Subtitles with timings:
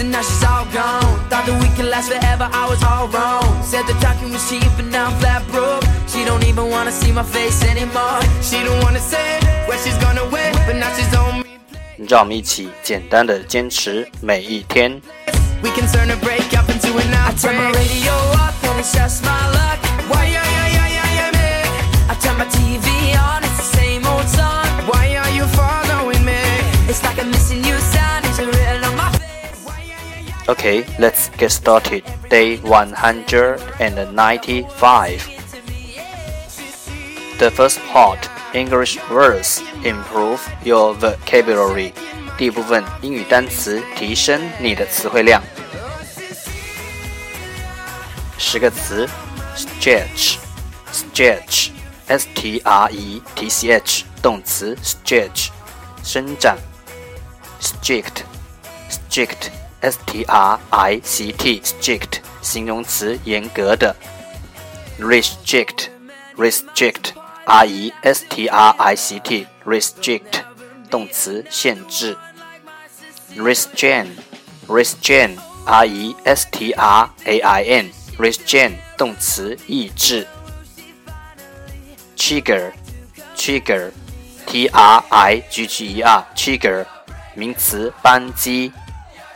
[0.00, 1.04] and now she's all gone.
[1.28, 3.44] Thought that we could last forever, I was all wrong.
[3.62, 5.84] Said the talking was cheap, but now I'm flat broke.
[6.08, 8.20] She don't even wanna see my face anymore.
[8.40, 9.38] She don't wanna say
[9.68, 11.46] where she's gonna wait, but now she's on me.
[12.08, 15.00] 让我们一起简单的坚持每一天。
[15.62, 17.28] We can turn a break up into an outbreak.
[17.28, 19.78] I turn my radio up and it's just my luck.
[20.08, 21.48] Why, yeah, yeah, yeah, yeah, yeah, me.
[22.08, 22.88] I turn my TV
[23.20, 23.43] on,
[30.46, 32.04] Okay, let's get started.
[32.28, 35.28] Day 195.
[37.38, 41.92] The first part, English words, improve your vocabulary.
[42.36, 45.42] 第一部分英语单词，提升你的词汇量。
[48.38, 49.08] 十个词，
[49.56, 55.50] stretch，stretch，s t r e t c h，动词，stretch，
[56.02, 56.58] 伸展，
[57.60, 59.50] strict，strict。
[59.85, 63.95] S T R I C T strict 形容词严格的
[64.99, 65.89] ，restrict
[66.35, 67.11] restrict
[67.45, 70.41] R E S T R I C T restrict
[70.89, 72.17] 动词限制
[73.37, 74.07] ，restrain
[74.67, 80.25] restrain R E S T R A I N restrain 动词抑制
[82.17, 82.71] ，trigger
[83.37, 83.91] trigger
[84.47, 86.87] T R I G G E R trigger
[87.35, 88.71] 名词扳机。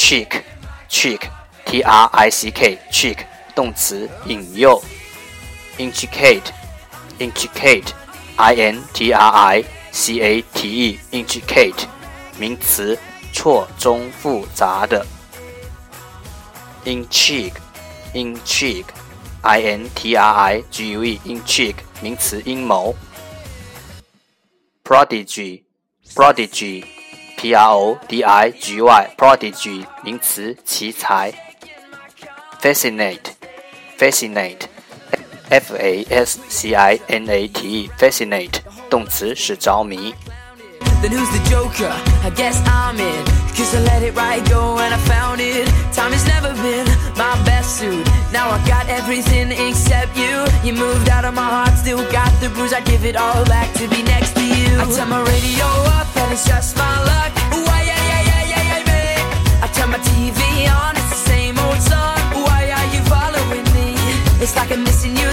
[0.00, 0.42] Trick
[0.88, 1.28] trick
[1.66, 3.18] t r i c k trick
[3.54, 4.82] 动词引诱
[5.76, 6.50] ，intricate
[7.18, 7.90] intricate
[8.36, 11.84] i n t r i c a t e intricate
[12.38, 12.98] 名词
[13.34, 15.06] 错综复杂的
[16.86, 17.52] ，intrigue
[18.14, 18.86] intrigue
[19.42, 22.96] i n t r i g u e intrigue 名词阴谋
[24.82, 25.62] ，prodigy
[26.14, 26.99] prodigy
[27.40, 31.32] P R O D I G Y prodigy 名词奇才
[32.60, 33.32] ，fascinate
[33.98, 34.64] fascinate
[35.48, 38.58] F A S C I N A T E fascinate
[38.90, 40.14] 动词是着迷。
[41.02, 41.92] Then who's the joker?
[42.22, 43.24] I guess I'm in.
[43.56, 45.66] Cause I let it right go and I found it.
[45.96, 48.04] Time has never been my best suit.
[48.32, 50.44] Now I got everything except you.
[50.62, 52.72] You moved out of my heart, still got the bruise.
[52.72, 54.68] I give it all back to be next to you.
[54.76, 57.32] I turn my radio up and it's just my luck.
[57.66, 59.04] Why, yeah, yeah, yeah, yeah, yeah, me.
[59.64, 62.20] I turn my TV on, it's the same old song.
[62.44, 63.96] Why are you following me?
[64.42, 65.30] It's like I'm missing you.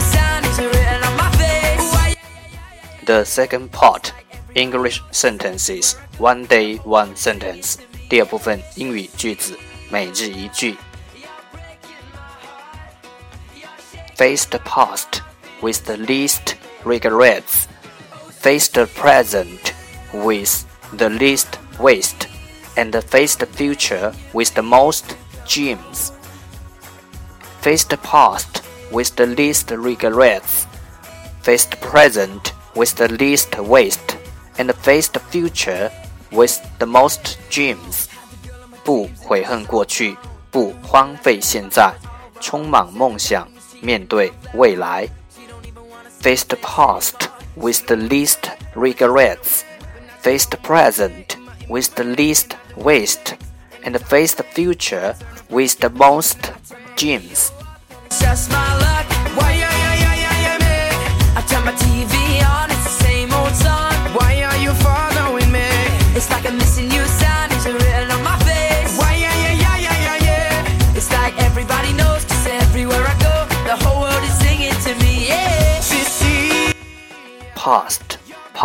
[3.08, 4.12] The second part
[4.56, 7.77] English sentences one day one sentence
[8.09, 9.59] 第二部分英语句子
[9.91, 10.77] 每日一句
[14.17, 15.23] Face the past
[15.62, 17.67] with the least regrets.
[18.31, 19.73] Face the present
[20.12, 22.28] with the least waste.
[22.76, 25.17] And face the future with the most
[25.49, 26.12] dreams.
[27.62, 30.67] Face the past with the least regrets.
[31.43, 34.16] Face the present with the least waste.
[34.59, 35.91] And face the future
[36.31, 38.06] with the most dreams.
[38.85, 40.17] 不悔恨过去，
[40.50, 41.94] 不荒废现在，
[42.41, 43.49] 充满梦想。
[43.81, 45.09] 面对未来。
[46.20, 48.38] Face the past with the least
[48.75, 49.62] regrets.
[50.23, 51.37] Face the present
[51.69, 53.35] with the least waste.
[53.82, 55.17] And face the future
[55.49, 56.37] with the most
[56.97, 57.50] dreams.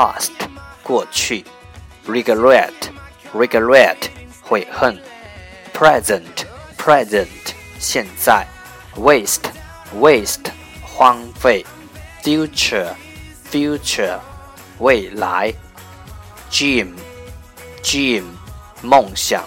[0.02, 0.32] past
[0.84, 1.46] 过去，
[2.08, 2.72] regret
[3.34, 3.98] regret
[4.42, 5.00] 悔恨，
[5.74, 6.46] present
[6.78, 7.28] present
[7.80, 8.48] 现在，
[8.96, 9.50] waste
[10.00, 10.52] waste
[10.82, 11.66] 荒废，
[12.24, 12.94] future
[13.52, 14.20] future
[14.80, 15.54] 未来，
[16.52, 16.94] dream
[17.84, 18.24] dream
[18.82, 19.44] 梦想。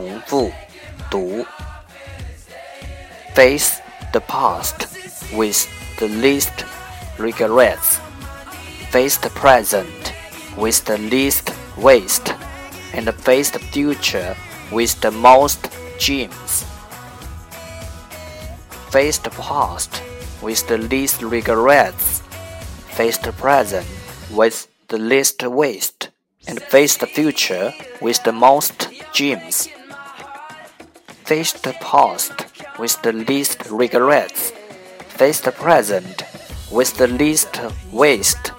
[0.00, 0.52] 重复
[1.10, 1.46] 读。
[3.34, 3.80] Face
[4.12, 4.86] the past
[5.32, 5.66] with
[5.98, 6.64] the least
[7.18, 8.00] regrets.
[8.90, 10.12] Face the present
[10.56, 12.34] with the least waste,
[12.94, 14.34] and face the future
[14.70, 15.68] with the most
[15.98, 16.64] dreams.
[18.90, 20.00] Face the past
[20.40, 22.22] with the least regrets,
[22.96, 23.86] face the present
[24.30, 26.08] with the least waste,
[26.46, 29.68] and face the future with the most dreams.
[31.24, 32.46] Face the past
[32.78, 34.52] with the least regrets,
[35.08, 36.22] face the present
[36.70, 37.60] with the least
[37.90, 38.52] waste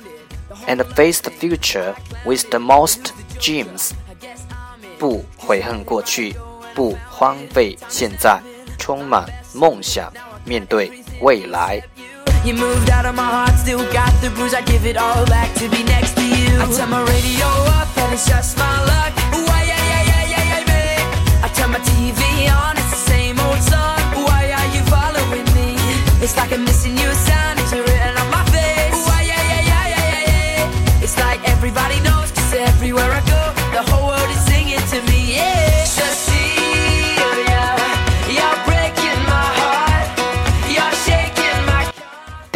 [0.68, 1.95] and face the future
[2.25, 3.92] with the most dreams。
[5.00, 6.36] 不悔恨过去，
[6.75, 8.42] 不荒废现在，
[8.77, 10.12] 充满梦想，
[10.44, 11.81] 面对未来。
[12.44, 14.54] You moved out of my heart, still got the bruise.
[14.54, 16.59] I give it all back to be next to you.
[16.59, 19.13] I turn my radio up and it's just my luck.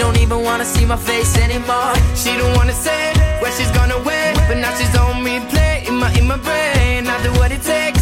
[0.00, 1.92] don't even wanna see my face anymore.
[2.16, 6.10] She don't wanna say where she's gonna win, but now she's on replay in my
[6.18, 7.06] in my brain.
[7.06, 7.99] I do what it takes.